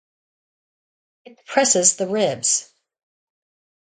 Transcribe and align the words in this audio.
It 1.25 1.37
depresses 1.37 1.95
the 1.95 2.07
ribs. 2.07 2.73